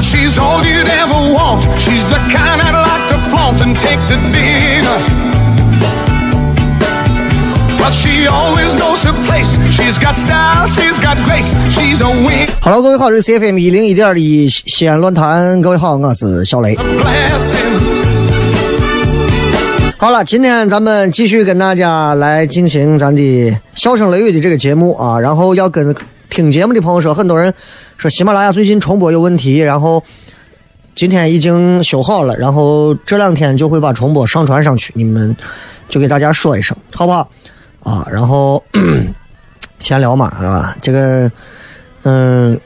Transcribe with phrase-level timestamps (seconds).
[0.00, 1.64] She's all you'd ever want.
[1.78, 4.98] She's the kind I'd like to flaunt and take to dinner.
[7.78, 9.58] But she always knows her place.
[9.70, 11.56] She's got style, she's got grace.
[11.70, 12.48] She's a win.
[12.62, 16.76] Hello，各位好，这是 CFM 一零一点一西安论坛，各位好，我是小雷。
[19.98, 25.94] 好了，今天咱们继续跟大家来进行咱的笑声雷雨的这个节目啊，然后要跟
[26.30, 27.52] 听节目的朋友说，很多人
[27.96, 30.02] 说喜马拉雅最近重播有问题，然后
[30.94, 35.34] 今天已经修好了，然后这两天就会把重播上传上去，你们
[35.88, 37.28] 就给大家说一声，好不好？
[37.82, 38.62] 啊，然后
[39.80, 40.76] 闲聊嘛，是吧？
[40.82, 41.30] 这个，
[42.02, 42.58] 嗯，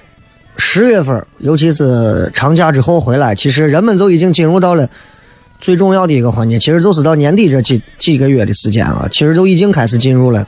[0.56, 4.88] 十月份，尤其是长假之后回来，其实人们就已经进入到了
[5.60, 10.46] 最重要的一个环节，其实就是到年底这几几个月的时间啊，其实都已经开始进入了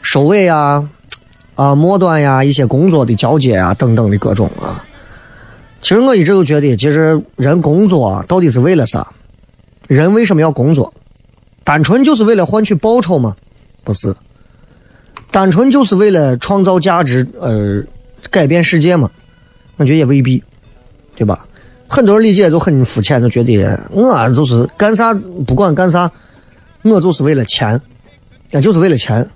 [0.00, 0.88] 收尾啊、
[1.54, 4.84] 啊末端呀、一些工作的交接啊等等的各种啊。
[5.82, 9.06] 其实我一直都觉得，其实人工作到底是为了啥？
[9.86, 10.92] 人为什么要工作？
[11.64, 13.34] 单纯就是为了换取报酬吗？
[13.82, 14.14] 不是，
[15.30, 17.82] 单纯就是为了创造价值，呃，
[18.30, 19.10] 改变世界吗？
[19.76, 20.42] 我觉得也未必，
[21.16, 21.46] 对吧？
[21.88, 25.12] 很多人理解就很肤浅，就觉得我就是干啥
[25.46, 26.10] 不管干啥，
[26.82, 27.80] 我就是为了钱，
[28.50, 29.28] 也就是为了钱。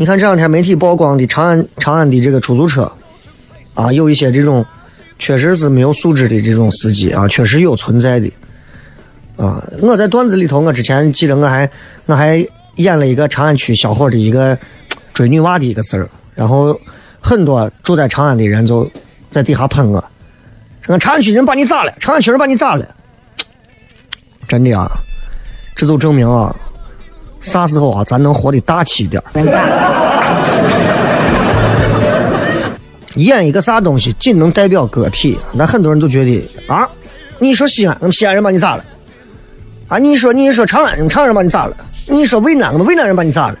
[0.00, 2.90] 你看这两天媒体曝光的长安长安的这个出租车，
[3.74, 4.64] 啊，有一些这种
[5.18, 8.32] 确实是没有素质的这种司机啊，确实有存在的。
[9.36, 11.70] 啊，我在段子里头，我之前记得我还
[12.06, 12.42] 我还
[12.76, 14.56] 演了一个长安区小伙的一个
[15.12, 16.74] 追女娃的一个事儿，然后
[17.20, 18.90] 很多住在长安的人就
[19.30, 20.02] 在底下喷我，
[20.80, 21.92] 说长安区人把你咋了？
[22.00, 22.88] 长安区人把你咋了？
[24.48, 24.90] 真的啊，
[25.76, 26.56] 这就证明啊，
[27.40, 29.22] 啥时候啊，咱能活得大气一点。
[33.16, 36.88] 演一个啥东西，仅能代表个体，那很多人都觉得啊，
[37.38, 38.84] 你说西安，我们西安人把你咋了？
[39.88, 41.76] 啊，你说你说长安，我们长安人把你咋了？
[42.06, 43.56] 你说渭南，我们渭南人把你咋了？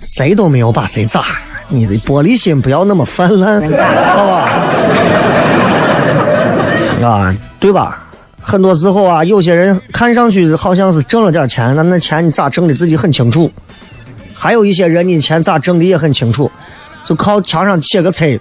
[0.00, 1.24] 谁都没有把谁咋，
[1.68, 4.48] 你的玻璃心不要那么泛滥，好吧？
[7.02, 8.04] 啊，对吧？
[8.40, 13.48] 很多时候啊，有些人看上去好像是挣了点钱，那那钱你咋挣的自己很清楚；
[14.34, 16.50] 还有一些人，你钱咋挣的也很清楚，
[17.04, 18.38] 就靠墙上写个猜。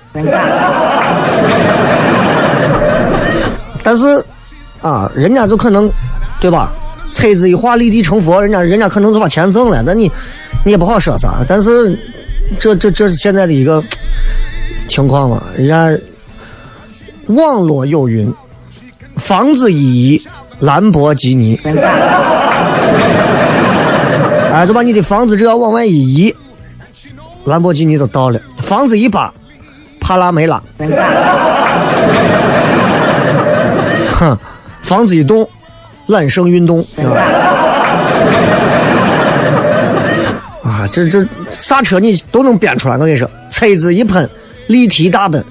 [3.83, 4.23] 但是
[4.81, 5.91] 啊，人家就可能，
[6.39, 6.71] 对吧？
[7.11, 10.09] 猜字一画，立地成佛，人家人家可能就把钱挣了，那你
[10.63, 11.43] 你也不好说啥。
[11.47, 11.97] 但是
[12.57, 13.83] 这这这是现在的一个
[14.87, 15.43] 情况嘛？
[15.57, 15.91] 人家
[17.27, 18.31] 网络有云，
[19.19, 20.21] 房子一移，
[20.59, 21.59] 兰博基尼，
[24.51, 26.35] 哎，就把你的房子只要往外一移，
[27.43, 29.33] 兰博基尼就到了；房子一扒，
[29.99, 30.61] 帕拉梅拉，
[34.11, 34.37] 哼，
[34.81, 35.47] 房子一动。
[36.09, 36.83] 揽胜运动。
[40.63, 41.23] 啊，这这
[41.59, 42.95] 啥车你都能编出来。
[42.95, 44.27] 我跟你说，车子一喷，
[44.65, 45.45] 立体大奔。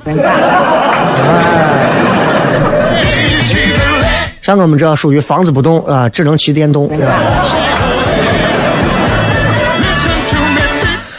[4.48, 6.90] 像我们这属于房子不动啊，只能骑电动。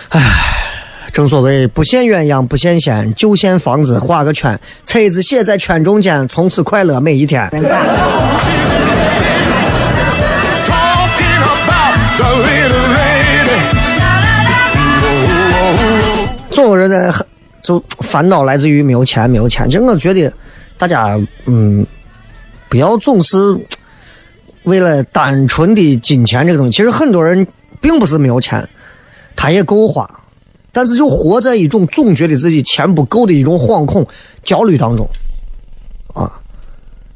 [0.10, 0.20] 哎，
[1.14, 7.48] 正所谓不羡鸳鸯不羡仙，就羡房子画个圈，车子写在圈中间，从此快乐每一天。
[16.50, 17.14] 总有人在
[17.62, 19.70] 就烦恼来自于没有钱，没有钱。
[19.70, 20.34] 这我觉得
[20.80, 21.16] 大家
[21.46, 21.86] 嗯，
[22.70, 23.38] 不要总是
[24.64, 26.78] 为了单纯的金钱这个东西。
[26.78, 27.46] 其实很多人
[27.82, 28.68] 并不是没有钱，
[29.36, 30.10] 他也够花，
[30.72, 34.06] 但是就活在一种总觉得自己钱不够的一种惶恐、
[34.44, 35.10] 焦虑当中
[36.14, 36.32] 啊。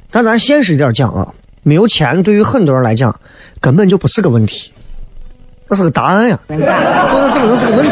[0.10, 3.16] 但咱现实一点讲啊，没有钱对于很多人来讲
[3.62, 4.72] 根本就不是个问题，
[5.68, 7.92] 那是个答案呀，对，那怎么能是个问题？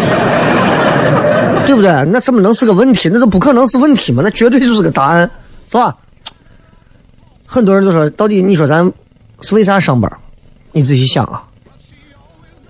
[1.66, 1.92] 对不对？
[2.12, 3.08] 那怎么能是个问题？
[3.12, 5.30] 那这不可能是问题嘛，那绝对就是个答案，
[5.70, 5.96] 是吧？
[7.54, 8.90] 很多人都说，到底你说咱
[9.42, 10.10] 是为啥上班？
[10.72, 11.44] 你仔细想啊，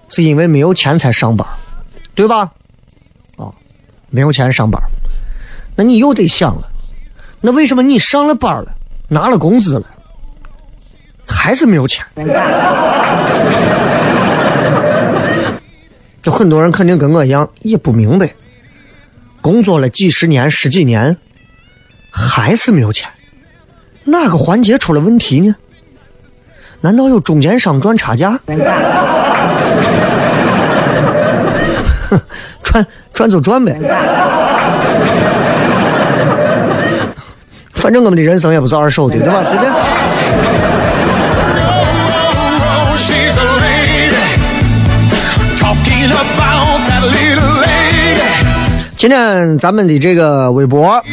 [0.10, 1.48] 是因为没有钱才上班，
[2.16, 2.52] 对吧？
[3.36, 3.54] 哦，
[4.10, 4.82] 没有钱上班，
[5.76, 6.68] 那你又得想了，
[7.42, 8.74] 那为什么你上了班了，
[9.08, 9.86] 拿了工资了，
[11.28, 12.04] 还是没有钱？
[16.24, 18.34] 就很多人肯定跟我一样，也不明白。
[19.42, 21.16] 工作了几十年、十几年，
[22.10, 23.08] 还是没有钱，
[24.04, 25.56] 哪个环节出了问题呢？
[26.82, 28.40] 难道有中间商赚差价？
[32.64, 33.78] 赚赚就赚呗，
[37.76, 39.44] 反正我们的人生也不是二手的，对吧？
[39.44, 39.72] 随便。
[49.02, 51.04] 今天咱们的这个微博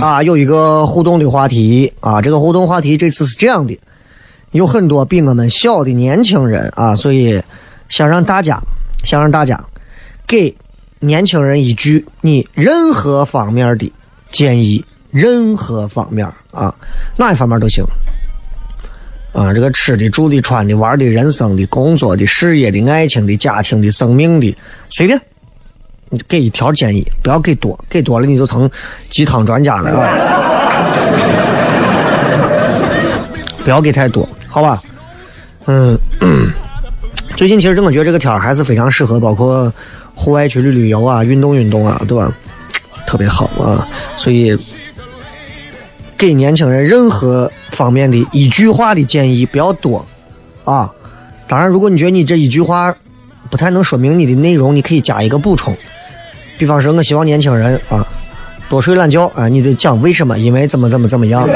[0.00, 3.76] 啊，有一个互动的话题啊，这个互动话题这次是这样的，
[4.52, 7.42] 有很多比我们小的年轻人啊，所以
[7.88, 8.62] 想让大家，
[9.02, 9.60] 想让大家
[10.28, 10.56] 给
[11.00, 13.92] 年轻人一句你任何方面的
[14.30, 16.72] 建议，任何方面啊，
[17.16, 17.84] 哪一方面都行。
[19.32, 24.56] 啊，这个吃的、住的、穿的、玩的、人生的、工作的、事业的、爱情的、家庭的、生命的，
[24.88, 25.20] 随便，
[26.14, 28.70] 你给一条建议，不要给多，给多了你就成
[29.10, 30.06] 鸡汤专家了啊！
[33.64, 34.80] 不要给太多，好吧？
[35.66, 35.98] 嗯，
[37.36, 39.72] 最近其实我觉得这个天儿还是非常适合，包括
[40.14, 42.32] 户外去旅旅游啊、运动运动啊，对吧？
[43.06, 44.56] 特别好啊，所以
[46.16, 50.04] 给年轻人任何方面的一句话的建议不要多
[50.64, 50.90] 啊。
[51.46, 52.94] 当然，如果你觉得你这一句话
[53.50, 55.76] 不太能说明你的内容，你可以加一个补充。
[56.56, 58.06] 比方说，我希望年轻人啊
[58.68, 61.46] 多睡懒觉啊，你得讲为什么，因为怎么怎么怎么样。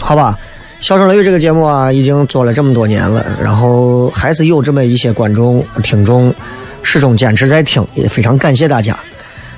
[0.00, 0.38] 好吧，
[0.86, 6.34] 《笑声雷雨》这个节目啊，已经做了这么多年了，然后还是有这么一些观众、听众
[6.82, 8.96] 始终坚持在听，也非常感谢大家。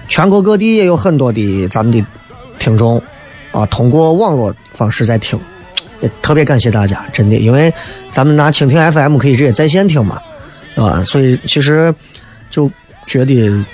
[0.08, 2.04] 全国各地也有很多的咱们的
[2.60, 3.02] 听众
[3.50, 5.38] 啊，通过网络方式在听，
[6.00, 7.72] 也特别感谢大家，真的，因为
[8.12, 10.20] 咱们拿蜻蜓 FM 可以直接在线听嘛，
[10.76, 11.92] 啊，所以其实
[12.50, 12.70] 就
[13.06, 13.64] 觉得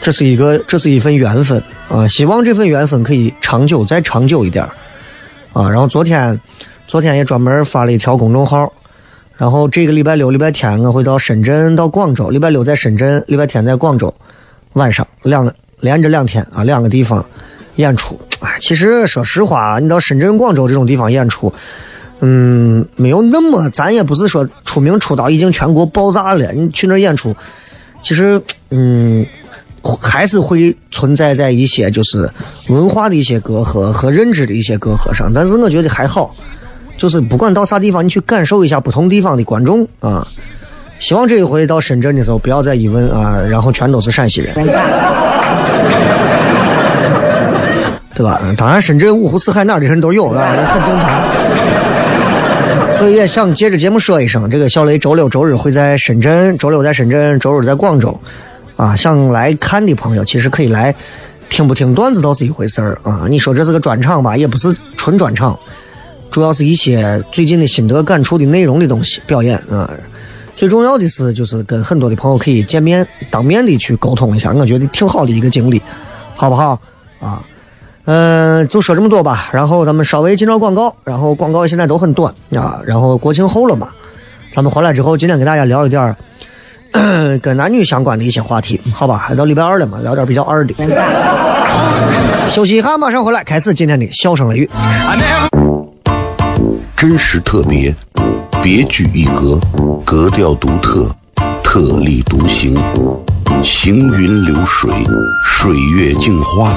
[0.00, 4.64] 这是一个，这是一份缘分啊，希望这份缘分可以长久，再长久一点
[5.52, 5.68] 啊。
[5.70, 6.40] 然后昨天，
[6.88, 8.72] 昨天也专门发了一条公众号，
[9.36, 14.12] 然后这个礼拜六、礼拜天我会到深圳、到广州，礼拜六在深圳，礼拜天在广州，
[14.72, 15.48] 晚上两
[15.80, 17.24] 连着两天啊，两个地方
[17.76, 18.18] 演出。
[18.40, 21.52] 哎，其实说实话，你到深圳、广州这种地方演出，
[22.24, 27.34] 嗯，没有那么，咱也不是说出名出道已经全国爆炸了，你去那演出，
[28.00, 29.26] 其实嗯，
[30.00, 32.30] 还是会存在在一些就是
[32.68, 35.32] 文化的一些隔阂和认知的一些隔阂上。
[35.34, 36.32] 但是我觉得还好，
[36.96, 40.24] 就是不管到啥地方，你去感受一下不同地方的观众啊。
[41.00, 44.54] 希望这一回到深圳的时候，不要再一问啊，然后全都是陕西人。
[48.14, 48.38] 对吧？
[48.44, 51.24] 嗯当然，深圳、五湖四海哪儿的人都有啊，那很正常。
[53.02, 58.16] 所以也想借着节目说一声，这个小雷周六周日会在深圳，周六在深圳，周日在广州，
[58.76, 60.94] 啊，想来看的朋友其实可以来，
[61.50, 63.26] 听不听段子倒是一回事儿啊。
[63.28, 65.58] 你说这是个专场吧，也不是纯专场，
[66.30, 69.90] 主要是一些最近的心得感触的内容的东西表演啊。
[70.54, 75.82] 最重要的是，就是跟很多的朋友可以见面，当面的去沟通一下，我觉得挺好的一个经历，
[76.36, 76.80] 好不好？
[77.18, 77.44] 啊，
[78.04, 79.48] 嗯、就说这么多吧。
[79.52, 82.80] 然后咱们稍微进到广告，然后广告现在都很短啊。
[82.84, 83.88] 然后国庆后了嘛，
[84.52, 86.16] 咱们回来之后，今天给大家聊一点
[87.40, 89.16] 跟男女相关的一些话题，好吧？
[89.16, 90.74] 还到礼拜二了嘛，聊点比较二的。
[92.48, 94.70] 休息一下，马上回来，开始今天的笑声雷雨。
[96.96, 97.94] 真实特别，
[98.62, 99.58] 别具一格，
[100.04, 101.08] 格调独，特
[101.62, 102.76] 特立独行，
[103.62, 104.92] 行云流水，
[105.44, 106.76] 水月镜花，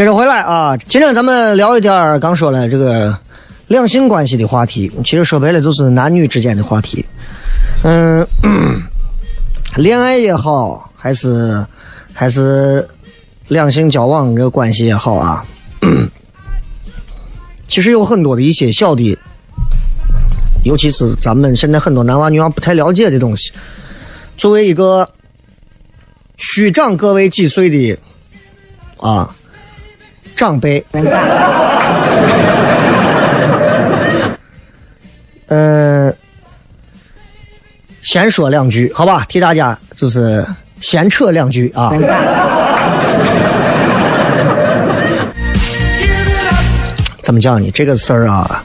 [0.00, 3.14] 接着回来啊，今天咱们聊一点儿刚说了这个
[3.66, 7.04] 两性关系的话题，其实说白了就是男女之间的话题。
[7.84, 8.26] 嗯，
[9.76, 11.62] 恋爱也好，还是
[12.14, 12.88] 还是
[13.48, 15.44] 两性交往这个关系也好啊，
[17.68, 19.18] 其实有很多的一些小的，
[20.64, 23.52] 尤其是咱们现在很多男娃女娃不太了解的东西。
[24.38, 25.06] 作为一个
[26.38, 27.98] 虚长各位几岁的
[28.96, 29.36] 啊。
[30.40, 30.82] 长辈，
[35.48, 36.10] 呃，
[38.00, 40.42] 先说两句，好吧，替大家就是
[40.80, 41.92] 闲扯两句啊。
[47.20, 47.70] 怎么讲呢？
[47.72, 48.64] 这个事儿啊，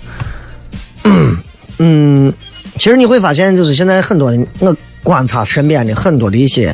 [1.80, 2.34] 嗯，
[2.80, 6.74] 其实你会发现，就是现在很多我观察身边的很多的一些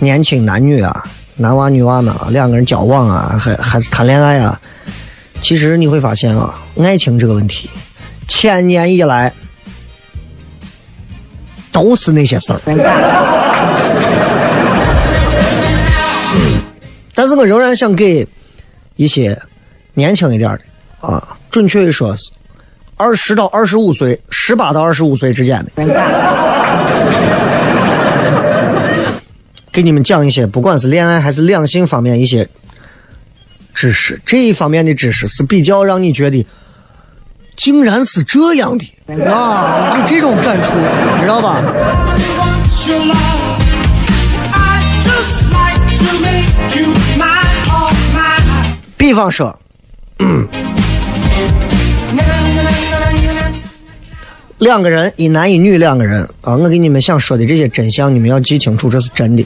[0.00, 1.04] 年轻男女啊。
[1.36, 4.60] 男娃女娃呢，两个人交往啊，还还是谈恋爱啊，
[5.40, 7.68] 其实你会发现啊，爱情这个问题，
[8.28, 9.32] 千年以来
[11.72, 12.60] 都是那些事儿。
[17.14, 18.26] 但是我仍然想给
[18.96, 19.38] 一些
[19.94, 20.60] 年轻一点的
[21.06, 22.30] 啊，准确的说是，
[22.96, 25.70] 二十到二十五岁，十八到二十五岁之间的。
[29.72, 32.46] 给你们讲一些，不管是恋爱还是两性方面一些
[33.72, 36.46] 知识，这一方面的知识是比较让你觉得，
[37.56, 38.86] 竟然是这样的
[39.24, 40.72] 啊，就这种感触，
[41.18, 41.62] 知道吧？
[48.98, 49.58] 比方说，
[54.58, 59.44] 两个人，一男一女两个人啊，我给你们想说的这些真相，你们要记清楚，这是真的。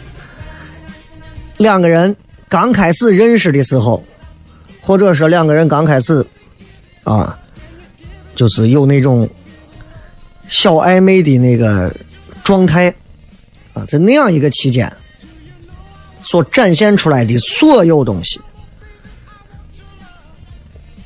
[1.58, 2.14] 两个人
[2.48, 4.04] 刚开始认识的时候，
[4.80, 6.24] 或者说两个人刚开始
[7.04, 7.38] 啊，
[8.34, 9.28] 就是有那种
[10.48, 11.94] 小暧昧的那个
[12.44, 12.94] 状态
[13.72, 14.92] 啊，在那样一个期间
[16.22, 18.40] 所展现出来的所有东西，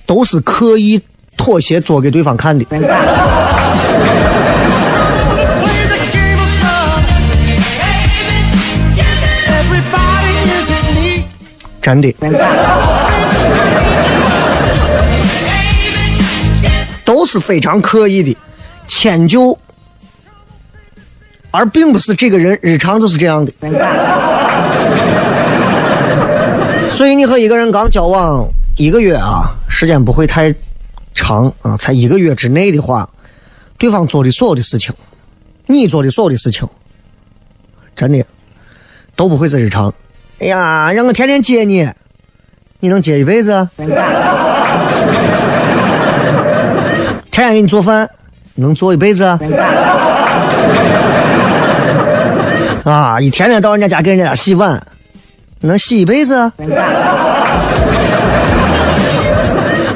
[0.04, 1.00] 都是刻意
[1.36, 2.64] 妥协做给对方看的。
[11.82, 12.14] 真的，
[17.04, 18.36] 都是非常刻意的
[18.86, 19.58] 迁就，
[21.50, 23.52] 而并不是这个人日常就是这样的。
[26.90, 28.46] 所以你和一个人刚交往
[28.76, 30.54] 一个月啊，时间不会太
[31.14, 33.08] 长啊，才一个月之内的话，
[33.78, 34.94] 对方做的所有的事情，
[35.66, 36.68] 你做的所有的事情，
[37.96, 38.22] 真的
[39.16, 39.92] 都不会是日常。
[40.40, 41.86] 哎呀，让我天天接你，
[42.80, 43.68] 你能接一辈子？
[47.30, 48.08] 天天给你做饭，
[48.54, 49.22] 能做一辈子？
[52.84, 54.82] 啊，一天天到人家家给人家洗碗，
[55.60, 56.50] 能洗一辈子？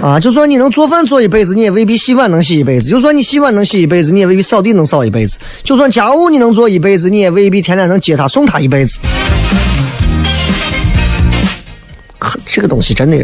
[0.03, 9.01] 啊，就算你能做饭做一辈子，你也未必洗碗能洗一辈子；就算你洗碗能洗一辈子，你也未必扫地能扫一辈子；就算家务你能做一辈子，你也未必天天能接他送他一辈子。
[12.47, 13.17] 这个东西真的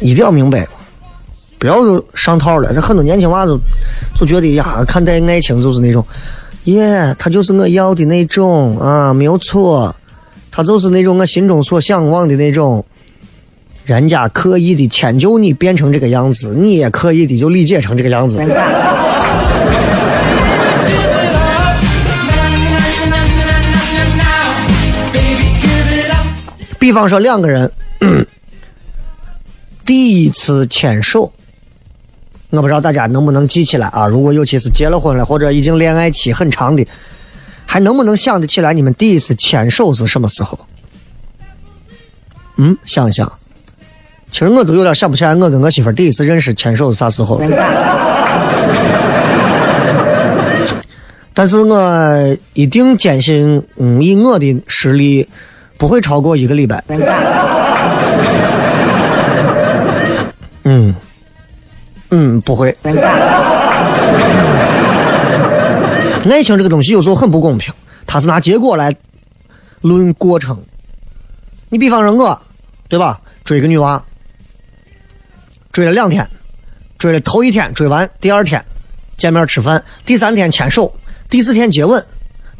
[0.00, 0.66] 一定要明白，
[1.58, 2.72] 不要就上套了。
[2.72, 3.58] 这很多年轻娃都
[4.16, 6.04] 就觉得呀，看待爱情就是那种，
[6.64, 9.94] 耶，他就是我要的那种啊，没有错，
[10.50, 12.84] 他就是那种我心中所向往的那种。
[13.84, 18.38] 人家刻意的迁就你变成这个样子，你也刻意的就理解成这个样子。
[26.98, 27.70] 方说两个人
[29.86, 31.32] 第一次牵手，
[32.50, 34.06] 我不知道大家能不能记起来啊？
[34.06, 36.86] 如果尤其是结了婚了或者已经恋爱期很长的，
[37.64, 40.58] 还能不能想得起来你们第一次牵手是什么时候？
[42.56, 43.32] 嗯，想一想。
[44.30, 47.40] 其实我都有点想不起来，我跟我媳妇第一次认识牵手是啥时候。
[51.32, 55.28] 但是我一定坚信，嗯，以我的实力，
[55.78, 56.84] 不会超过一个礼拜。
[60.64, 60.94] 嗯，
[62.10, 62.76] 嗯，不会。
[66.30, 67.72] 爱情这个东西有时候很不公平，
[68.06, 68.94] 它是拿结果来
[69.80, 70.62] 论过程。
[71.70, 72.42] 你比方说我，
[72.88, 73.18] 对吧？
[73.44, 74.02] 追个女娃。
[75.72, 76.28] 追了两天，
[76.98, 78.62] 追了头一天追完，第二天
[79.16, 80.92] 见面吃饭，第三天牵手，
[81.30, 82.04] 第四天接吻，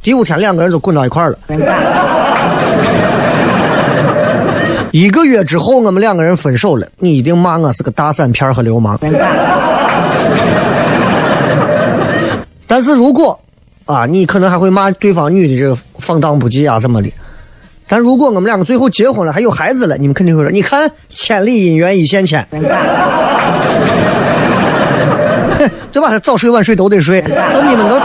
[0.02, 1.38] 第五天两个人就滚到一块了。
[4.92, 8.98] 一个月之后，我们两个人分手了，你一定骂我是个大散片和流氓。
[12.66, 13.38] 但是如果
[13.86, 17.10] 啊，你可能还会骂对方女的这个放荡不羁啊，什么的？
[17.86, 22.46] 但如果我们两个最后结婚了，还有孩子了，你们肯定会说：“你看，千里姻缘一线牵，
[25.90, 26.18] 对吧？
[26.18, 27.98] 早睡晚睡都得睡，就你们都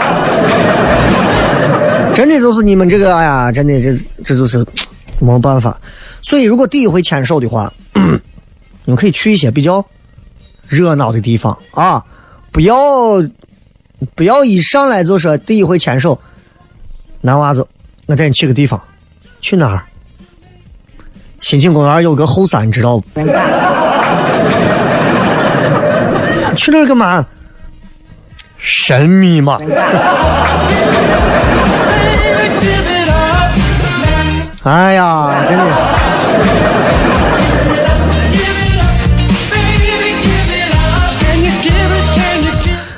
[2.16, 3.92] 真的就是你们这个，哎呀，真的这
[4.24, 4.64] 这就是
[5.20, 5.78] 没办法。
[6.22, 9.84] 所以，如果第一回牵手的话， 你们可以去一些比较
[10.68, 12.02] 热闹的地方啊，
[12.52, 12.76] 不要
[14.14, 16.18] 不要一上来就说第一回牵手，
[17.20, 17.66] 男娃子，
[18.06, 18.80] 我带你去个地方。
[19.40, 19.82] 去哪儿？
[21.40, 23.20] 新庆公园有个后山，知道不？
[26.56, 27.26] 去那儿干嘛？
[28.66, 29.58] 神秘嘛。
[34.62, 35.64] 哎呀，真的。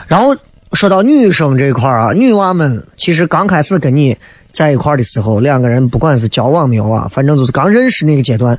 [0.06, 0.36] 然后
[0.72, 4.16] 说到女生这块儿啊，女娃们其实刚开始跟你。
[4.52, 8.58] 在一块的时候，两个人不管是交往没有啊，反正就是刚认识那个阶段，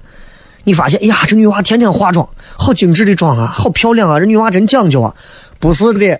[0.64, 5.16] 你发现，哎呀，这女娃天天化妆，好精致的妆啊，好漂亮啊，这女娃真讲究啊，
[5.60, 6.20] 不是的。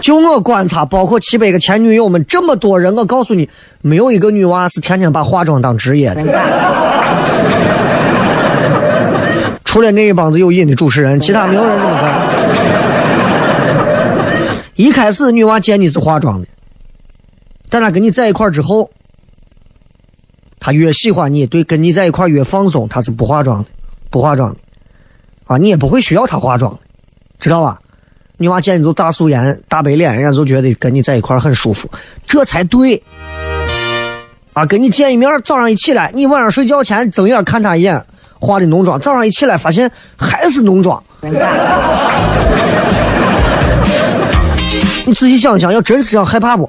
[0.00, 3.48] 就我观察，包括七百个前女友们，这么多人，我告诉你，
[3.80, 6.22] 没有一个女娃是天天把化妆当职业的。
[9.64, 12.28] 除了那一帮子有瘾的主持人，其他没有人这么干。
[14.76, 16.46] 一开始女娃见你是化妆的，
[17.68, 18.90] 但她跟你在一块之后，
[20.60, 23.70] 她越喜欢你，对，跟你在一块越放松，她是不化妆的，
[24.10, 24.56] 不化妆的，
[25.46, 26.78] 啊，你也不会需要她化妆，
[27.38, 27.78] 知道吧？
[28.38, 31.88] 女娃见你就大素颜、大白脸，人家就觉得跟你在一块很舒服，
[32.26, 33.02] 这才对。
[34.52, 38.04] 啊，跟你见一面，早上一起来，你晚上睡觉前睁眼看她一眼，
[38.40, 41.02] 化的浓妆，早上一起来发现还是浓妆。
[45.06, 46.68] 你仔细想想，要真是这样，害怕不？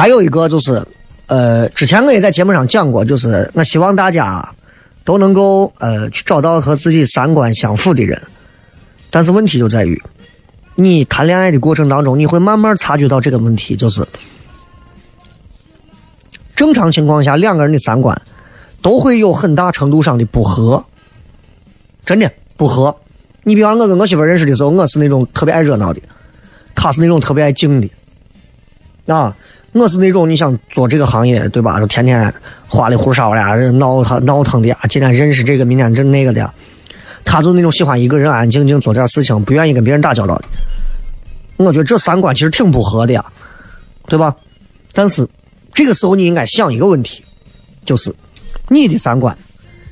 [0.00, 0.82] 还有一个就是，
[1.26, 4.54] 呃，之前我也在节目上讲过，就是我希望大家
[5.04, 8.18] 都能够呃去找到和自己三观相符的人，
[9.10, 10.02] 但是问题就在于，
[10.74, 14.02] 你谈恋爱的过程当中，你会慢慢察觉到这个问题，就是。
[16.56, 18.18] 正常情况下，两个人的三观
[18.80, 20.82] 都会有很大程度上的不合，
[22.06, 22.96] 真的不合。
[23.42, 26.00] 你比方我跟我媳妇认识的时候，我是那种特别爱热闹的，
[26.74, 27.90] 她是那种特别爱静的。
[29.06, 29.36] 啊，
[29.72, 31.78] 我是那种你想做这个行业，对吧？
[31.78, 32.32] 就天天
[32.66, 36.50] 花里胡哨的，闹腾闹腾的呀，今天认识这个，明天认那个的。
[37.24, 40.44] 他就那种喜欢一个人安安静静做点事情，不愿意跟别人打交道的。
[41.56, 43.24] 我觉得这三观其实挺不合的呀，
[44.06, 44.34] 对吧？
[44.92, 45.28] 但是。
[45.72, 47.22] 这个时候你应该想一个问题，
[47.86, 48.12] 就是
[48.68, 49.34] 你的三观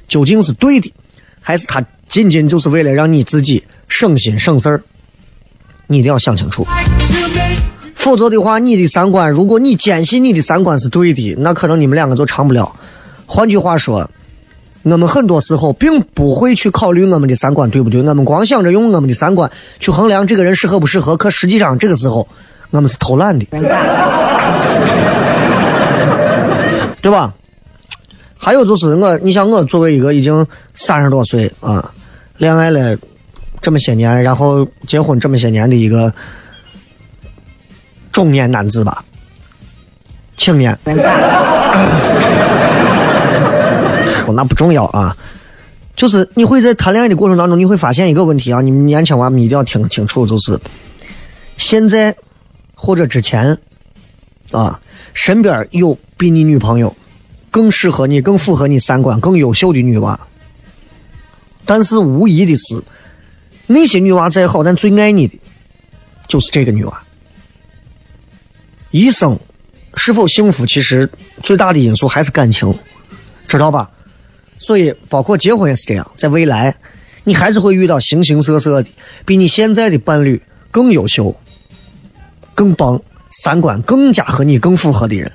[0.09, 0.93] 究竟是对的，
[1.41, 4.83] 还是他仅仅就是为了让你自己省心省事儿？
[5.87, 6.67] 你一定要想清楚。
[7.99, 12.73] 否则的话，你的三观，如果你坚信你的三观是对的，那可能你们两个就长不了。
[13.27, 14.09] 换句话说，
[14.85, 22.27] 我们很多时候并不会去考虑我们的三观对不对，我们光想着用我们的三观去衡量这个人适合不适合，可实际上这个时候
[22.71, 23.45] 我们是偷懒的，
[27.03, 27.35] 对吧？
[28.39, 31.93] 还有就是我，你像我作为一个已经三十多岁啊，
[32.39, 32.97] 恋爱了
[33.61, 36.15] 这么些年，然后结婚这么些年的一个
[38.19, 39.05] 中年男子吧，
[40.37, 40.77] 青年。
[44.35, 45.17] 那不重要啊，
[45.95, 50.59] 就是你会在谈恋爱的过程当中，你会发现一个问题啊，你们年轻娃们一定要听清楚，就是
[51.57, 52.13] 现在
[52.75, 53.57] 或者之前
[54.51, 54.81] 啊，
[55.15, 56.97] 身边有比你女朋友
[57.53, 60.19] 更适合你、更符合你三观、更优秀的女娃，
[61.65, 62.83] 但是无疑的是，
[63.69, 65.39] 那些女娃再好，但最爱你的
[66.27, 67.01] 就是这个女娃。
[68.91, 69.39] 一生
[69.97, 71.09] 是否幸福，其实
[71.43, 72.73] 最大的因素还是感情，
[73.47, 73.91] 知道吧？
[74.59, 76.75] 所以，包括结婚也是这样，在未来，
[77.25, 78.89] 你还是会遇到形形色色的，
[79.25, 81.35] 比你现在的伴侣更优秀、
[82.55, 85.31] 更棒、三观更加和你更符合的人。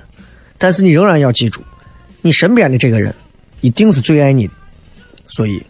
[0.58, 1.62] 但是，你仍然要记住，
[2.20, 3.14] 你身边的这个人
[3.60, 4.52] 一定是最爱你的。
[5.28, 5.62] 所以，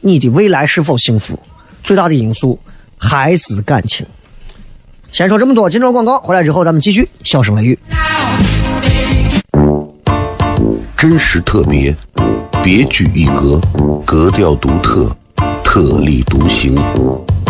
[0.00, 1.38] 你的未来是否幸福，
[1.82, 2.58] 最大的因素
[2.96, 4.06] 还是感情。
[5.12, 7.78] 先说这么多，进段广告，回来之后咱们继续笑声雷雨，
[10.96, 11.94] 真实特别。
[12.62, 13.60] 别具一格，
[14.06, 15.14] 格调独特，
[15.62, 16.74] 特立独行，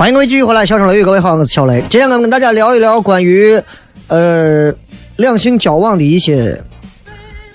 [0.00, 1.84] 欢迎各位继续回来，笑声雷雨，各位好，我是小雷。
[1.90, 3.60] 今天我们跟大家聊一聊关于
[4.08, 4.72] 呃
[5.16, 6.58] 两性交往的一些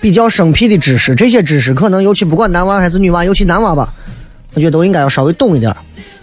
[0.00, 1.12] 比较生僻的知识。
[1.16, 3.92] 这些知识可能尤其不管男娃还是女娃，尤其男娃吧，
[4.54, 5.74] 我觉得都应该要稍微懂一点，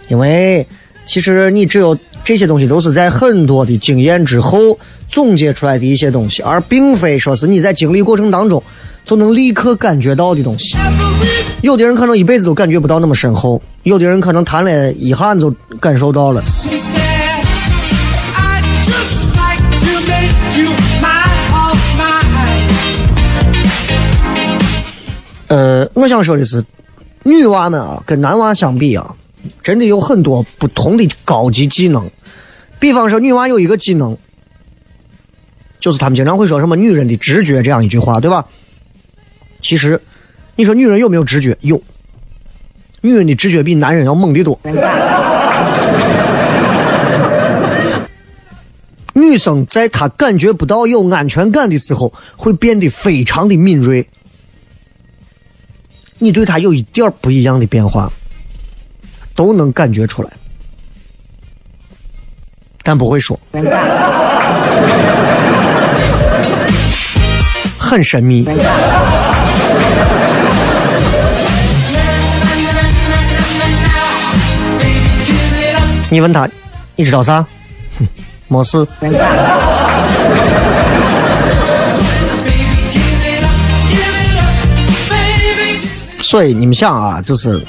[0.08, 0.66] 因为
[1.04, 4.78] 其实你只有这些东西都是在很多的经验之后
[5.10, 8.62] 总结出来的一些东西，而并非说是你在经历过程当中
[9.04, 10.76] 就能立刻感觉到的东西。
[11.62, 16.42] 有的人可能一辈子都感觉不到那么深厚，有的人可能谈了一下就感受到了。
[25.48, 26.64] 呃，我想说的是，
[27.22, 29.14] 女娃们啊，跟男娃相比啊，
[29.62, 32.10] 真的有很多不同的高级技能。
[32.80, 34.16] 比方说，女娃有一个技能，
[35.78, 38.44] 就是他们经常会说什么“女人的直觉”这样一句话，对吧？
[39.64, 39.98] 其实。
[40.56, 41.56] 你说女人有没有直觉？
[41.62, 41.82] 有，
[43.00, 44.60] 女人的直觉比男人要猛得多。
[49.14, 54.08] 女生在她感觉不到有安全感的时候，会变得非常的敏锐。
[56.18, 58.12] 你对她有一点不一样的变化，
[59.34, 60.30] 都能感觉出来，
[62.84, 63.36] 但不会说，
[67.76, 68.46] 很神秘。
[76.14, 76.48] 你问他，
[76.94, 77.44] 你知道啥？
[77.98, 78.06] 哼，
[78.46, 78.86] 没事。
[86.22, 87.60] 所以你们想啊，就是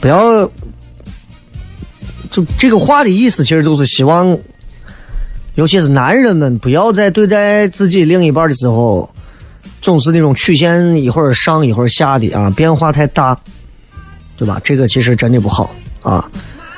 [0.00, 0.44] 不要，
[2.28, 4.36] 就这个话的意思，其实就是希望，
[5.54, 9.08] 尤其是男人们，不要在对待自己另一半的时候，
[9.80, 13.38] 总是那种曲线一会儿上一会儿下的啊，变化太大，
[14.36, 14.60] 对吧？
[14.64, 15.70] 这个其实真的不好
[16.02, 16.28] 啊。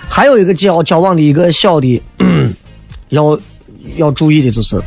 [0.08, 2.02] 还有一个交交往的一个小的，
[3.10, 3.38] 要
[3.96, 4.80] 要注意的就是，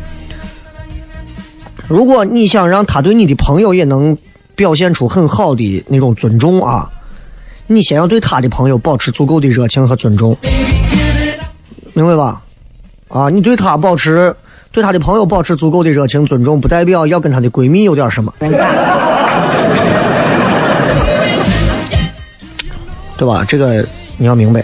[1.87, 4.17] 如果你想让他对你的朋友也能。
[4.55, 6.91] 表现出很好的那种尊重啊！
[7.67, 10.35] 你先要对他的朋友保持足够的热情和尊重，
[11.93, 12.41] 明白吧？
[13.07, 14.35] 啊，你对他保持
[14.73, 18.33] 对他的朋友保持足够的热情尊重，不代表要跟他的闺蜜有点什么，
[23.17, 23.45] 对吧？
[23.47, 23.87] 这个
[24.19, 24.63] 你要明白。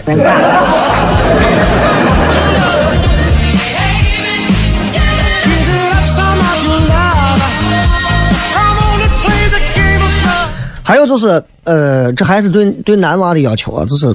[10.84, 14.14] 还有就是，呃，这还是对对男娃的要求啊，就是，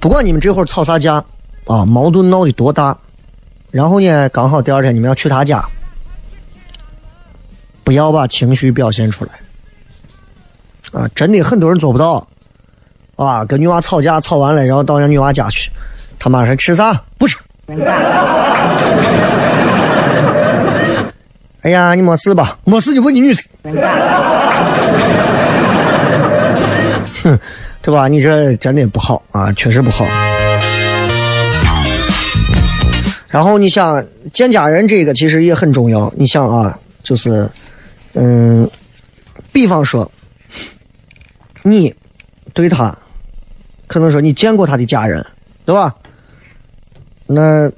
[0.00, 1.22] 不管你们这会儿吵啥架
[1.66, 2.96] 啊，矛盾闹的多大，
[3.70, 5.62] 然后呢，刚好第二天你们要去他家，
[7.84, 9.32] 不要把情绪表现出来，
[10.92, 12.26] 啊，真的很多人做不到，
[13.26, 15.70] 啊，跟女娃吵架吵完了，然后到人家女娃家去，
[16.18, 17.02] 他妈说吃啥？
[17.18, 17.36] 不吃。
[21.62, 22.56] 哎呀，你没事吧？
[22.64, 23.48] 没事就问你女士。
[27.24, 27.38] 哼，
[27.82, 28.06] 对吧？
[28.06, 30.06] 你这真的不好啊，确实不好。
[33.26, 34.02] 然后你想
[34.32, 36.10] 见家人，这个其实也很重要。
[36.16, 37.50] 你想啊，就是，
[38.14, 38.70] 嗯，
[39.52, 40.08] 比方说，
[41.62, 41.92] 你
[42.54, 42.96] 对他，
[43.88, 45.26] 可能说你见过他的家人，
[45.64, 45.92] 对吧？
[47.26, 47.68] 那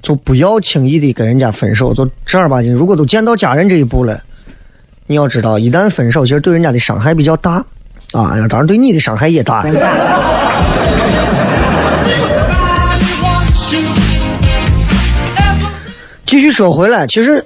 [0.00, 2.72] 就不要轻易的跟人家分手，就正儿八经。
[2.72, 4.22] 如果都见到家人这一步了。
[5.06, 7.56] 你要知道，一旦分手，其实对人家的伤害比较大，
[8.12, 9.62] 啊，当然对你的伤害也大。
[16.24, 17.44] 继续说回来，其实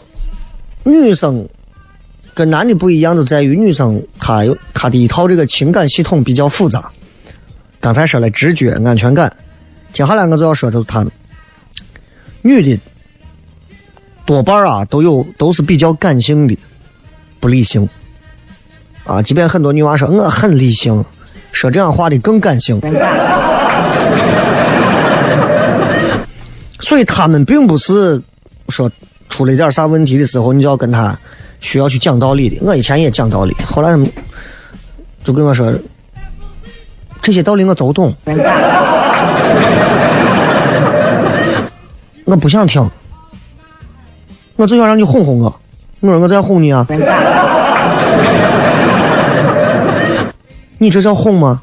[0.85, 1.49] 女生
[2.39, 6.89] 跟男的不一样，就在于女生她有她的一套这个情感系统比较复杂。
[7.81, 9.33] 刚才说了直觉、安全感，
[9.93, 11.05] 接下来我就要说，就是她
[12.43, 12.81] 女的
[14.25, 16.57] 多半啊都有都是比较感性的。
[17.41, 17.89] 不理性
[19.05, 19.21] 啊！
[19.21, 21.05] 即便很多女娃说我很理性，
[21.51, 22.81] 说这样话的更感性。
[26.79, 28.23] 所以他们并不是
[28.69, 28.89] 说
[29.29, 31.19] 出了一点啥问题的时候，你就要跟他
[31.61, 32.59] 需要去讲道理的。
[32.65, 33.97] 我以前也讲道理，后来
[35.25, 35.73] 就跟我说
[37.21, 38.15] 这些道理我都懂，
[42.25, 42.89] 我不想听，
[44.57, 45.55] 我就想让你哄哄我。
[46.01, 46.87] 我说我在哄你啊！
[50.79, 51.61] 你这叫哄吗？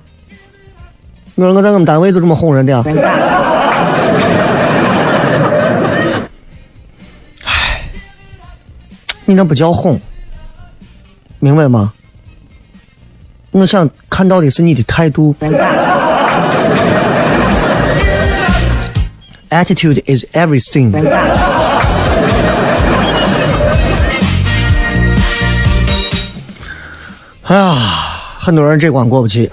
[1.35, 2.81] 我说我在我们单位就这么哄人的。
[2.85, 2.93] 唉，
[9.25, 9.99] 你那不叫哄，
[11.39, 11.91] 明白吗？
[13.51, 15.35] 我想看到的是你的态度。
[19.49, 20.91] Attitude is everything.
[27.43, 27.75] 哎呀，
[28.37, 29.49] 很多人这关过不去，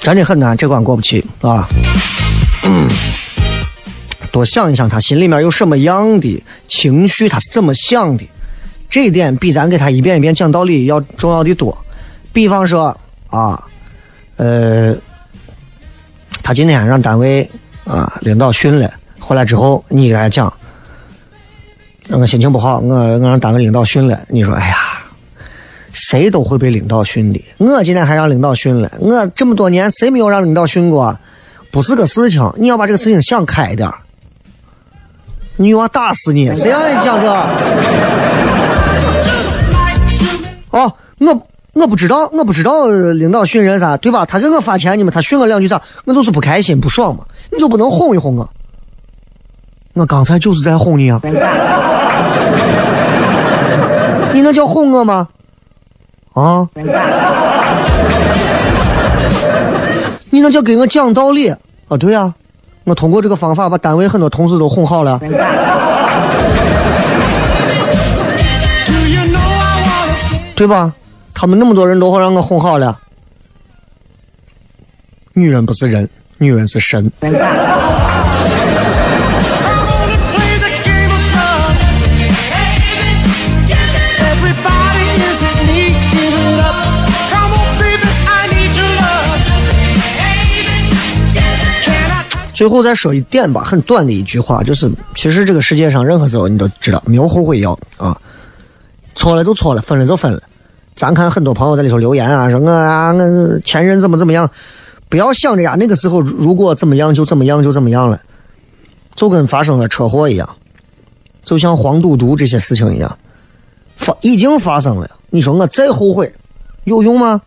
[0.00, 1.66] 真的很难，这关过不去啊！
[2.64, 2.86] 嗯
[4.30, 8.28] 多想一想，他心里面有什么样的情绪，他是怎么想的，
[8.88, 11.76] 这一点比咱给他一遍一遍讲道理要重要的多。
[12.32, 12.96] 比方说
[13.28, 13.62] 啊，
[14.36, 14.94] 呃，
[16.42, 17.48] 他今天让单位
[17.84, 20.52] 啊领导训了，回来之后你给他讲。
[22.12, 24.20] 我心情不好，我我让单位领导训了。
[24.28, 24.76] 你说，哎呀，
[25.92, 27.40] 谁都会被领导训的。
[27.58, 28.90] 我今天还让领导训了。
[28.98, 31.16] 我这么多年，谁没有让领导训过？
[31.70, 33.88] 不是个事情，你要把这个事情想开点
[35.60, 36.54] 女娃打死你！
[36.56, 37.28] 谁让你讲这？
[40.70, 44.24] 哦，我我不知道，我不知道领导训人啥，对吧？
[44.24, 45.82] 他给我发钱，你们他训我两句咋？
[46.06, 47.24] 我就是不开心不爽嘛。
[47.52, 48.48] 你就不能哄一哄我？
[49.92, 51.20] 我刚才就是在哄你啊！
[54.32, 55.28] 你那叫哄我吗？
[56.32, 56.66] 啊？
[60.30, 61.58] 你那叫给我讲道理啊？
[61.98, 62.32] 对呀，
[62.90, 65.20] 我通过这个方法把单位很多同事都哄好了，
[70.56, 70.92] 对吧？
[71.32, 72.98] 他们那么多人都会让我哄好了。
[75.34, 77.08] 女人不是人，女人是神。
[92.60, 98.20] 最后再说一点吧，很短的一句话，就是其实这个世界上任何时候你都知道，没有后悔药啊，
[99.14, 100.42] 错了就错了，分了就分了。
[100.94, 104.50] 咱看很多朋友在里头留言啊，说我啊，我前任怎么怎么样，
[105.08, 108.20] 不要想着呀，那个时候如果怎么样就怎么样就怎么样了，
[109.14, 110.46] 就跟发生了车祸一样，
[111.46, 113.16] 就像黄赌毒这些事情一样，
[113.96, 115.10] 发已经发生了。
[115.30, 116.30] 你说我再后悔
[116.84, 117.40] 有用吗？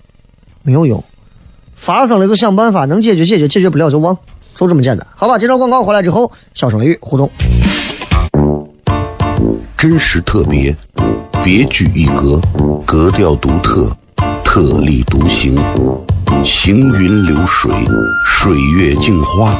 [0.64, 1.04] 没有用。
[1.76, 4.18] 发生了就想办法，能解决解决，解决不了就忘，
[4.56, 5.06] 就这么简单。
[5.16, 7.30] 好吧，接着广告回来之后，小声与互动。
[9.78, 10.76] 真实特别，
[11.44, 12.40] 别具一格，
[12.86, 13.92] 格调独特，
[14.44, 15.58] 特立独行，
[16.44, 17.70] 行云流水，
[18.26, 19.60] 水月镜花，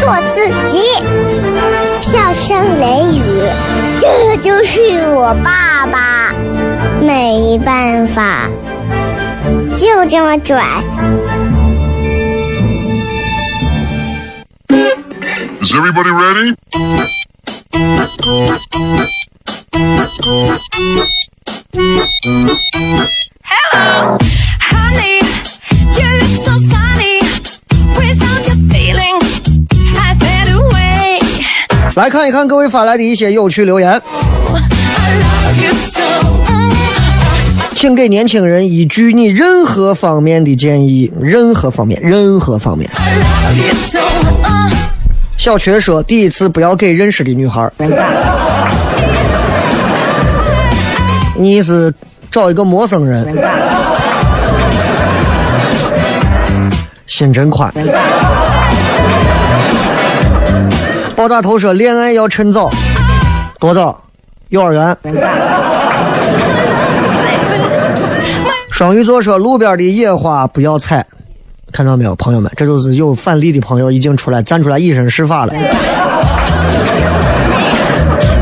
[0.00, 0.80] 做自己。”
[2.00, 3.20] 笑声雷雨，
[3.98, 6.32] 这就是我爸爸，
[7.00, 8.48] 没办法，
[9.74, 10.62] 就这么拽。
[15.62, 16.54] Is everybody ready?
[24.60, 25.20] Honey,
[31.96, 34.02] 来看一看各位发来的一些有趣留言，
[37.74, 42.86] 请给年轻人一句你任何方面的建议，任何方面，任何方面。
[45.38, 47.66] 小缺说，第一次不要给认识的女孩。
[51.34, 51.90] 你是
[52.30, 53.26] 找一个陌生人，
[57.06, 57.72] 心真宽。
[61.16, 62.70] 爆炸头说，恋爱要趁早，
[63.58, 64.02] 多早？
[64.50, 64.94] 幼儿园。
[68.70, 71.06] 双鱼座说，路边的野花不要采。
[71.72, 75.54] 看到没有，朋友们，这就是有反例的朋友已经出来站出来以身试法了。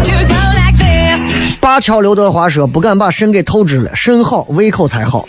[0.03, 1.23] to go like this.
[1.61, 5.29] 灞桥刘德华说：“不敢把肾给透支了，肾好胃口才好。”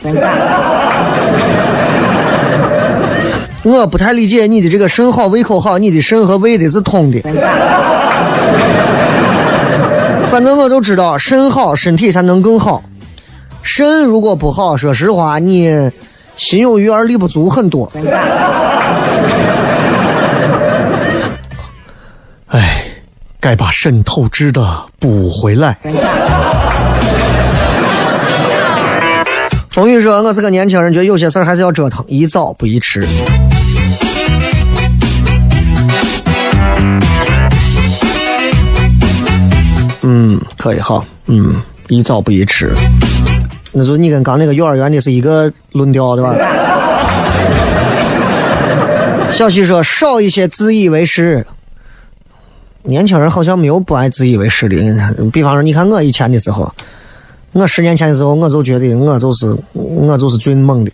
[3.65, 7.19] 我不太理解你的这个肾好胃口好，你的肾和胃的是通的。
[10.29, 12.83] 反正我就知道肾好，身体才能更好。
[13.63, 15.89] 肾如果不好，说实话，你
[16.35, 17.91] 心有余而力不足很多。
[22.49, 22.83] 哎，
[23.39, 24.63] 该把肾透支的
[24.99, 25.75] 补回来。
[29.71, 33.05] 风雨说：“我是个年轻人，觉得有些事儿还是要折腾，宜早不宜迟。”
[40.07, 41.55] 嗯，可以好，嗯，
[41.89, 42.71] 宜早不宜迟。
[43.73, 46.35] 那就你跟刚那个幼儿园的是一个论调，对吧？
[49.31, 51.45] 小西说：“少一些自以为是。”
[52.87, 54.77] 年轻人好像没有不爱自以为是的。
[55.33, 56.71] 比方说，你看我以前的时候，
[57.53, 60.91] 我十年前的时候，我就觉得我就是我就是最猛的。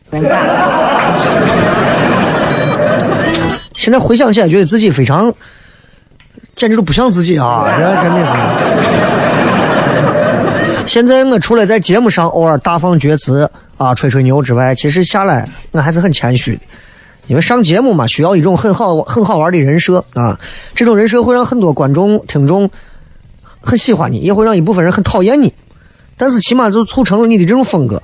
[3.76, 5.34] 现在回想起来，觉得自己非常，
[6.56, 7.66] 简直都不像自己啊！
[7.78, 8.34] 这真的是。
[10.86, 16.62] 现在我除了在节目上偶尔大放厥词啊、吹吹牛之外，其实下来我还是很谦虚的。
[17.28, 20.38] 因为上节目嘛，需要一种很好很好玩的人设啊，
[20.76, 22.70] 这种人设会让很多观众听众
[23.62, 25.54] 很喜欢你，也会让一部分人很讨厌你。
[26.18, 28.02] 但是起码就促成了你的这种风格。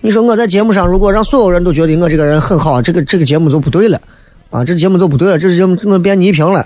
[0.00, 3.98] 你说我在节目上，如果让所有人都觉得我这个人很好，这个这个节目就不对了，
[4.50, 6.62] 啊，这节目就不对了，这节目怎么变倪萍了？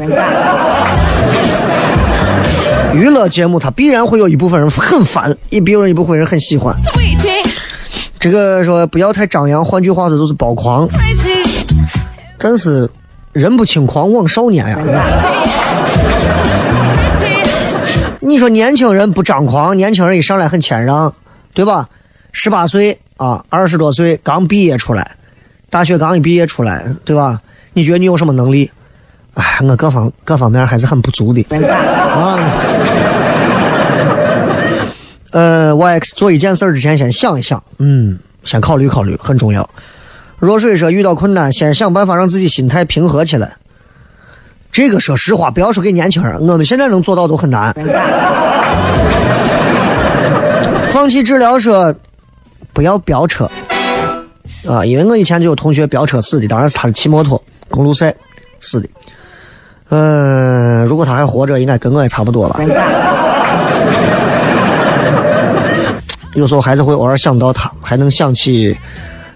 [2.94, 6.74] 娱乐节目它必然会有一部分人很烦，也必有一部分人很喜欢。
[8.18, 10.88] 这个说不要太张扬，换句话说就是包狂。
[12.38, 12.88] 真是
[13.32, 14.78] 人不轻狂枉少年呀。
[18.20, 21.12] 你说年轻人不张狂，年轻人一上来很谦让，
[21.54, 21.88] 对吧？
[22.30, 25.16] 十八岁啊，二十多岁刚毕业出来，
[25.70, 27.40] 大学刚一毕业出来，对吧？
[27.72, 28.70] 你觉得你有什么能力？
[29.34, 32.38] 哎，我各方各方面还是很不足的啊。
[35.30, 39.68] 呃，YX 做一件事之前先想一想，嗯，先考虑考虑，很重要。
[40.38, 43.56] 若水说遇到困难，先想办法让自己心态平和起来。
[44.70, 47.74] 这个说实话，不要说给年轻人，我们现在能做到都很难。
[50.88, 51.94] 放弃治疗说
[52.74, 53.50] 不要飙车
[54.66, 58.14] 啊，因为我以前就有同学飙车死的，当然是他是骑摩托公路赛
[58.60, 58.88] 死的。
[59.94, 62.58] 嗯，如果他还活着，应该跟我也差不多了。
[66.34, 68.74] 有时候还是会偶尔想到他，还能想起，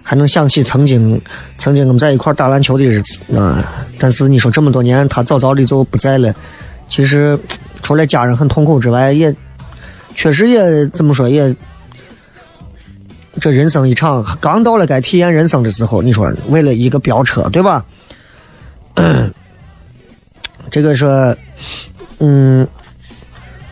[0.02, 1.20] 还能想起曾经，
[1.59, 6.34] 曾经我们在一块打篮球的日子啊、但是你说这么多年，他早早的就不在了，
[6.88, 7.38] 其实
[7.82, 9.30] 除了家人很痛苦之外，也
[10.14, 11.54] 确实也怎么说也，
[13.42, 17.84] 这人生一场，刚到了该体验人生的时候，你说为了一个飙车，对吧？
[20.71, 21.35] 这个说，
[22.19, 22.67] 嗯，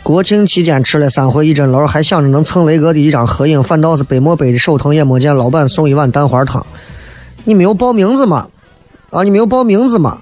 [0.03, 6.65] 国庆期间吃了三回一针楼，还想着能蹭雷哥的一张合影，反倒是背没背的手疼，也没见老板送一碗蛋花汤。
[7.45, 8.49] 你没有报名字吗？
[9.11, 10.19] 啊，你没有报名字吗？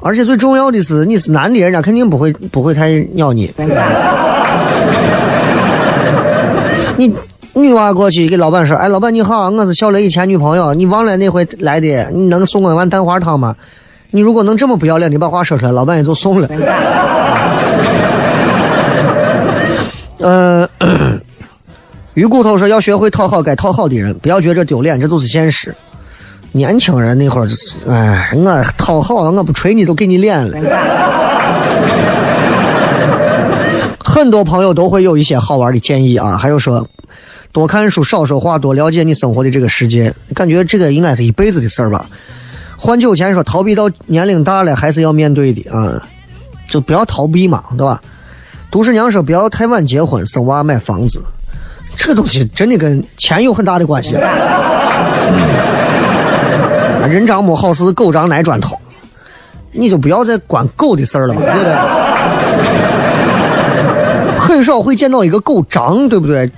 [0.00, 3.52] 而且最重要的是，你是男的，人家肯定不会不会太鸟你。
[6.96, 7.14] 你
[7.54, 13.56] 女娃过去给老板说：“哎，老板你好，我是小雷以前女朋友，你忘了那回来的，你能送我一碗蛋花汤吗？”
[14.10, 16.48] 你如果能这么不要脸你把话说出来，老板也就送了。
[20.18, 20.68] 呃，
[22.14, 25.74] 鱼骨头说要学会讨好该讨好的人，不要觉着丢脸，这就是现实。
[26.52, 30.58] 年轻人那会儿就是，哎，我讨好，我不捶你都给你脸了。
[34.02, 36.84] 很多朋友都会有一些好玩的建议啊，还有说
[37.52, 42.06] 多看书、少说话、多了解你生活的这个世界，感觉这个应该是一辈子的事儿吧。
[42.80, 46.00] 换酒钱说逃避到年龄大了还是要面对的啊，
[46.70, 48.00] 就不要逃避嘛，对吧？
[48.70, 51.20] 都市娘说不要太晚结婚、生娃、买房子，
[51.96, 54.14] 这个东西真的跟钱有很大的关系。
[57.08, 58.78] 人长没好事，狗长挨砖头，
[59.72, 61.74] 你就不要再管狗的事儿了嘛，对不对？
[64.38, 66.48] 很少会见到一个狗长，对不对？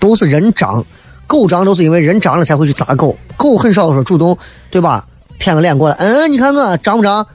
[0.00, 0.84] 都是人长，
[1.26, 4.36] 狗长都是因为人长了才会去砸狗，狗很少说主动，
[4.70, 5.04] 对吧？
[5.38, 7.26] 舔个脸过来，嗯，你看我长不长？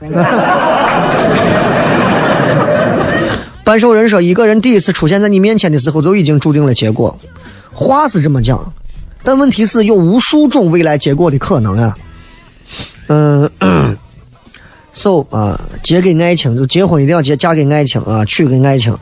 [3.62, 7.16] 半兽人说，一个人第一次出现在你面前的时候，就已经注定了结果。
[7.72, 8.72] 话是这么讲，
[9.22, 11.94] 但问题是有无数种未来结果的可能啊。
[13.06, 13.48] 嗯，
[14.92, 18.96] so 啊，结给爱情，就结婚一定要结嫁给爱情啊，娶给爱情。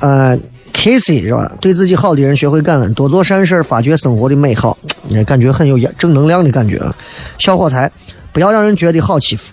[0.00, 0.38] 呃
[0.72, 1.52] ，Kissy 是吧？
[1.60, 4.76] 对自己好的人学会感恩，多做善事，发掘生活的美好，
[5.26, 6.80] 感觉很有正能量的感觉。
[7.38, 7.90] 小火柴，
[8.32, 9.52] 不要让人觉得好欺负，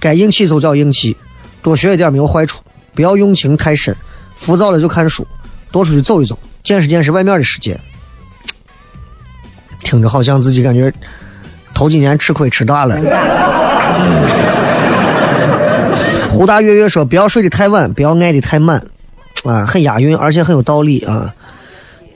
[0.00, 1.16] 该硬气就叫硬气，
[1.62, 2.58] 多学一点没有坏处，
[2.94, 3.94] 不要用情太深，
[4.36, 5.26] 浮躁了就看书，
[5.70, 7.78] 多出去走一走，见识见识外面的世界。
[9.84, 10.92] 听着好像自己感觉
[11.72, 12.98] 头几年吃亏吃大了。
[16.28, 18.84] 胡大月月说：“不要睡得太晚，不要爱得太满，
[19.44, 21.34] 啊，很押韵，而且很有道理啊。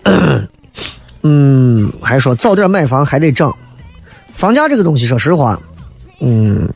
[1.25, 3.55] ”嗯，还说早点买房还得涨，
[4.35, 5.57] 房价这个东西，说实话，
[6.21, 6.69] 嗯，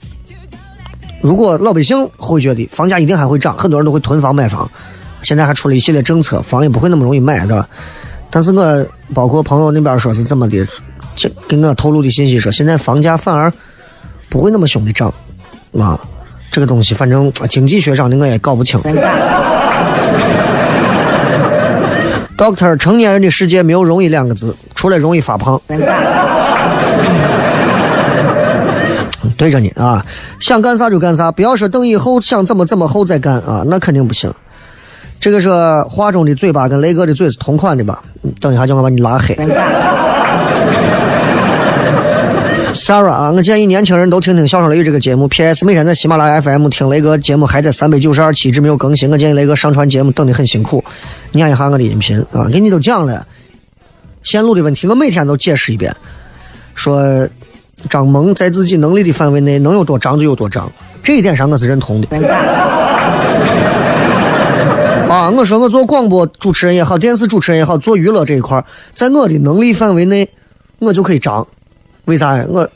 [1.21, 4.71] 如果老百姓会觉得房价一定还会涨，很多人都会囤房买房。
[5.23, 7.69] 现在还出了一系列政策，房也不会那么容易买的。
[8.31, 10.65] 但是我包括朋友那边说是怎么的，
[11.17, 13.53] 这给我透露的信息说，现在房价反而
[14.29, 15.13] 不会那么凶的涨，
[15.77, 15.99] 啊，
[16.53, 18.81] 这个东西反正经济学上的我也搞不清。
[22.37, 25.59] Doctor，成年人的世界没有容易两个字，除了容易发胖。
[29.39, 30.05] 对着你啊，
[30.41, 34.33] 想干啥就干啥，不要说等以后想怎么怎么后再干啊，那肯定不行。
[35.19, 35.49] 这个是
[35.89, 38.03] 话中的嘴巴跟雷哥的嘴是同款的吧？
[38.41, 39.35] 等一下叫我把你拉黑。
[42.77, 45.27] Sarah 啊，我建议年轻人都听听《笑声雷雨》这个节目。
[45.27, 45.65] P.S.
[45.65, 49.11] 每天在喜马拉雅 FM 听雷哥节目，还在三百九十二期一直没有更新。
[49.11, 50.85] 我建议雷哥上传节目等的很辛苦。
[51.33, 53.27] 念一下我的音频啊，给你都讲了
[54.23, 55.97] 线路的问题，我每天都解释一遍。
[56.75, 57.27] 说
[57.89, 60.71] 张萌在自己能力的范围内能有多张就有多张，
[61.03, 62.09] 这一点上我是认同的。
[65.09, 68.63] 啊，我说我做广播主持人也好，电视主持人也好，做娱乐这一块，
[68.93, 70.29] 在我的能力范围内，
[70.79, 71.47] 我就可以张。
[72.07, 72.45] 为啥呀？
[72.49, 72.69] 我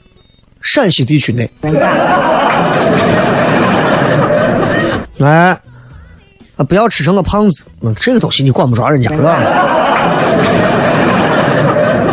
[0.61, 1.51] 陕西地区内，
[5.20, 5.59] 哎，
[6.57, 7.64] 啊，不要吃成个胖子。
[7.83, 9.39] 嗯，这个东西你管不着人家，是吧？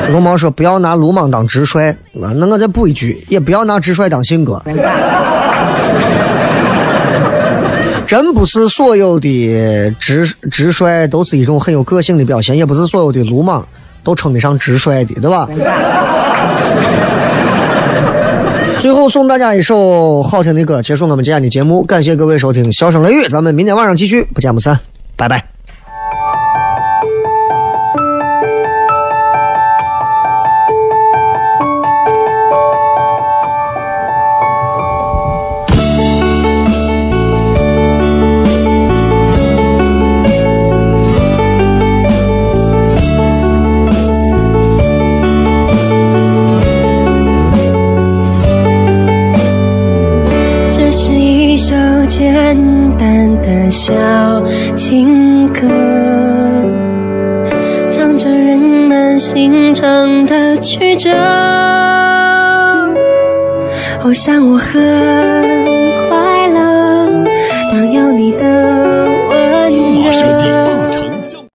[0.09, 1.89] 龙猫说：“不要拿鲁莽当直率。”
[2.23, 4.61] 啊，那我再补一句，也不要拿直率当性格。
[8.07, 13.67] 真不是所有的直直率都是一种很有个性的表现，也不是所有的鲁莽
[14.01, 15.45] 都称得上直率的，对吧？
[18.79, 21.83] 最后送大家一首好听的歌，结束我们今天的节目。
[21.83, 24.79] 感谢各位收听《笑声雷雨》，咱们明天晚上继续，不见不散，
[25.15, 25.56] 拜拜。
[54.77, 55.61] 情歌，
[57.89, 61.09] 唱着人们心肠的曲折。
[64.03, 64.79] 哦，像我和